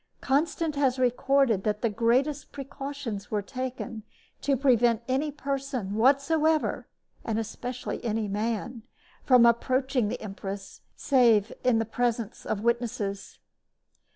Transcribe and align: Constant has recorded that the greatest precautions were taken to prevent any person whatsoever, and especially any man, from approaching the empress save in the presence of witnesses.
Constant 0.19 0.75
has 0.75 0.97
recorded 0.97 1.63
that 1.63 1.83
the 1.83 1.87
greatest 1.89 2.51
precautions 2.51 3.29
were 3.29 3.43
taken 3.43 4.01
to 4.41 4.57
prevent 4.57 5.03
any 5.07 5.31
person 5.31 5.93
whatsoever, 5.93 6.87
and 7.23 7.37
especially 7.37 8.03
any 8.03 8.27
man, 8.27 8.81
from 9.23 9.45
approaching 9.45 10.07
the 10.07 10.19
empress 10.19 10.81
save 10.95 11.53
in 11.63 11.77
the 11.77 11.85
presence 11.85 12.47
of 12.47 12.61
witnesses. 12.63 13.37